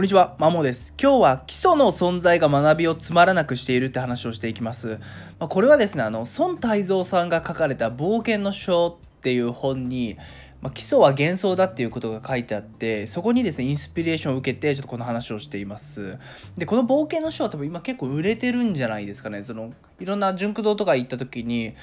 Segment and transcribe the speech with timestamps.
[0.00, 0.94] こんにちは、マモです。
[0.98, 4.98] 今日は基礎の存在が学びをつまらなくしているって話をしていきます。
[5.38, 10.16] まあ、これはですね、あの、孫泰造さんが書かれた冒険の書っていう本に、
[10.62, 16.16] まあ、基礎は幻想だっていうことが書いてあって、そこにですね、インスピレーションを受けて、ちょっとこの話をしています。
[16.56, 19.44] で、この冒険の書は多分今結構売れてるんじゃないですかね。
[19.44, 21.74] その、いろんな純駆堂とか行った時に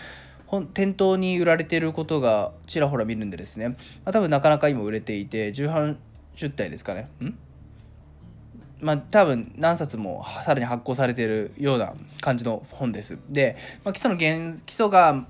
[0.48, 3.76] 本、店頭に売られてることがちらほら見るんでですね、ま
[4.06, 6.00] あ、多分なかなか今売れていて、重版
[6.36, 7.10] 出体ですかね。
[7.22, 7.38] ん？
[8.82, 13.18] まあ、多分何冊もさらに発行されているような感じの本です。
[13.30, 15.26] で、まあ、基礎の原基礎が、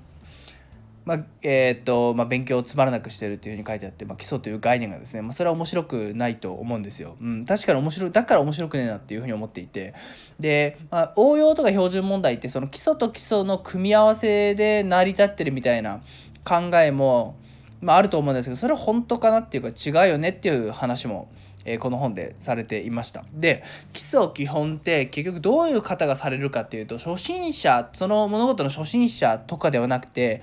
[1.04, 7.16] まあえー、っとまあ、勉強をつまらなくしてるっていうふうに書いてあって、まあ、基礎という概念がですね、まあ、それは面白くないと思うんですよ。
[7.22, 9.94] うん、確かに面白いだから面白くねえなっていうふうに思っていて
[10.38, 16.02] で、まあ、応用とか標準問題ってその基礎と基礎の組み合わせで成り立ってるみたいな
[16.44, 17.36] 考えも、
[17.80, 21.30] まあ、あると思うんですけどそれは本当かなっていうか違うよねっていう話も
[21.64, 23.24] えー、この本でされていました。
[23.32, 30.42] で基礎基本って結局どういう方がされるかっていうと初心者その物事の初心者とかではなくて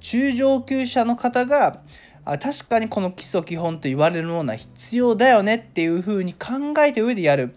[0.00, 1.80] 中上級者の方が
[2.24, 7.54] あ確かにこの基礎基本と言われるものは必要だよねっていうふうに考えた上でやる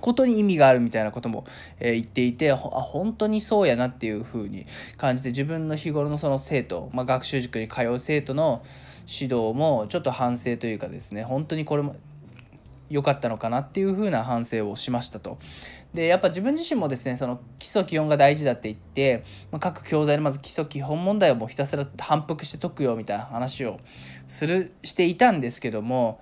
[0.00, 1.44] ことに意味があるみたいなことも、
[1.78, 8.64] え、言っていてあ本当にそうやなっていうふうに感じて自分の日頃のその生徒、まあ、学習塾に通う生徒の
[9.06, 11.94] 指導もちょっと反省というかですね本当にこれも
[12.92, 15.38] 良かったのかなっていう風な反省をしましたと。
[15.94, 23.78] でやっぱ自分自身もですねその基礎基本が大事だって言って、まあ、各教材でまず基礎基本問題をもうひたすら反復して解くよみたいな話を
[24.26, 26.20] するしていたんですけども、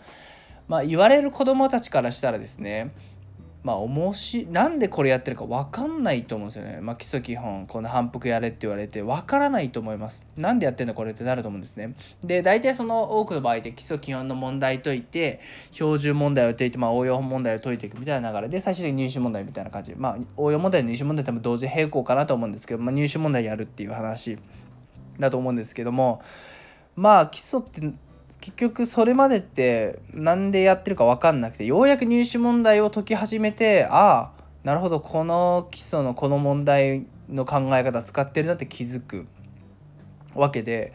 [0.66, 2.92] まあ、言われる子どもたちからしたらですね
[3.62, 6.78] まあ、おもしなんでこれやってるか分かんないと思うんですよね。
[6.80, 10.24] まあ、基礎基本、この反復やれって言われて分からないと思います。
[10.36, 11.94] なんでやってんだこれってなると思うんですね。
[12.24, 15.40] で、大体その多くの場合で基礎基本の問題解いて、
[15.72, 19.94] 標準問題を解いて、まあ、応用問題を解いていくみたいな流れで、最終的に入試問題みたいな感じ。
[19.94, 24.38] まあ、応用問題、入試問題多分同時並行かなと思うんですけど、まあ、入試問題やるっていう話
[25.18, 26.22] だと思うんですけども、
[26.96, 27.92] まあ、基礎って
[28.40, 39.26] 結局それまでって何でやってるか分かんなくてようやく入試問題を解き始めてああなるほどこの基礎のこの問題の考え方使ってるなって気づく
[40.34, 40.92] わけで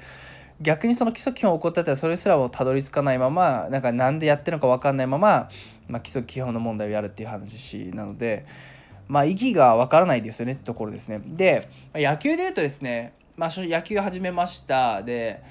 [0.62, 5.50] 逆にその基礎基本起こったらそれすらもたどり着かないままなんか何でやってるのか分かんないまま、
[5.88, 8.46] まあ、基礎基本の問題をやるっていう話なので
[9.08, 11.22] まあ意義が分からないですよねってところですね。
[11.24, 15.44] で野球で言うとですね、まあ、野球始めましたで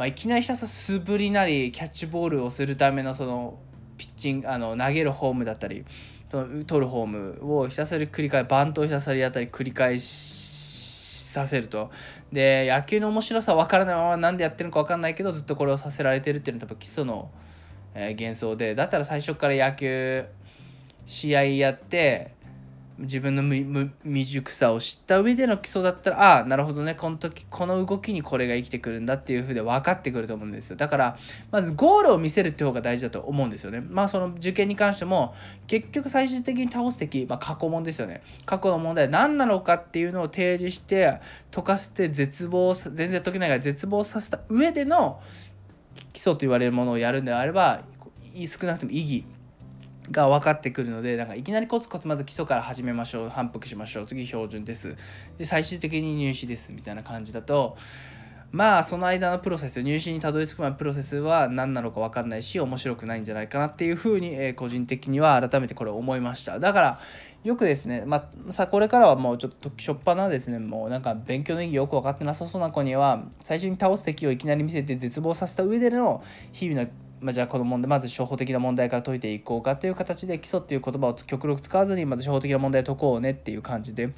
[0.00, 3.58] まあ、いきなりひたすら素振りなりキャッチボールをするためのその
[3.98, 5.84] ピッチングあの投げるフォームだったり
[6.30, 11.90] その取るフォームをひたすら繰り返バントをひたすらやったり繰り返しさせると。
[12.32, 17.30] で野球の面白さ分からないまま何でやってるのか分かんないけどずっとこれをさせられてるっていうのは多分基礎の、
[17.94, 20.24] えー、幻想でだったら最初から野球
[21.04, 22.32] 試合やって
[23.00, 23.42] 自分の
[24.04, 26.94] 未熟さを知った上での基礎だったらああなるほどね。
[26.94, 30.76] この時この動きにこれが生きてくるんだっていうふうで分かってくると思うんですよ。
[30.76, 31.18] だから
[31.50, 33.80] まずゴールを見せるって方が大事だと思うんですよね。
[33.80, 35.34] まあその受験に関しても
[35.66, 38.22] 結局最終的に倒す敵、まあ、過去問ですよね。
[38.44, 45.20] 過去の問題は何なのかっていうのを提示して解かせて絶望全然解けないから絶望させた上での
[46.12, 47.80] 基礎と言われるものをやるんであれば
[48.34, 49.24] 少なくとも意義
[50.10, 53.28] が分かってくるのでなんかいきなりコツコツまず基礎から始めましょう。
[53.28, 54.06] 反復しましょう。
[54.06, 54.96] 次標準です。
[55.38, 57.76] で最終的に入試ですみたいな感じだと
[58.52, 66.58] まあその間のプロセス入試にたどり着くまでプロセスは何なのか分かんないし面白くないんじゃないかなっていうふうに、えー、個人的には改めてこれ思いました。
[66.58, 67.00] だから
[67.44, 76.22] よくですね、まあ、さこれからはもうちょっとしょっぱなですねもうなんか勉強の意義よく分かってなさそうな子には最初に倒す敵をいきなり見せて絶望させた上での
[76.52, 76.88] 日々の
[77.20, 84.10] まあ、じゃあこの問題まず初歩的な問題から解いていこうかという形で基礎っていう言葉を極力使わずにまず初歩的な問題を解こうねっていう感じで、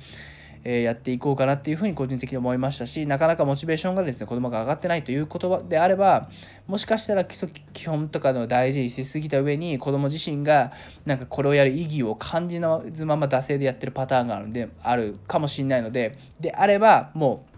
[0.63, 6.31] えー、やっていこうかなっていうふうに個人的に思いましたしなかなかモチベーションがですね子供が上がってないという言葉であれば
[6.69, 10.73] もしかしたら基礎基本とかの大事にしすぎた上に子供自身が
[11.05, 12.61] なんかこれをやる意義を感じ
[12.93, 17.53] ずまま惰性でやってるパターンがあるんであるかもしれないのでであればもう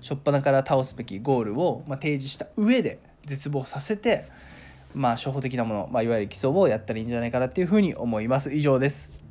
[0.00, 4.26] 初っ端から倒すべきゴールを、ま提示した上で絶望させて
[4.94, 8.54] まあ、初歩的なもの、まあ、いわゆる基礎をやったらいいんじゃないかなっていうふうに思います。
[8.54, 9.23] 以上です。